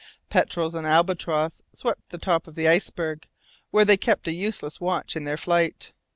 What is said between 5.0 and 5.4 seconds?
in their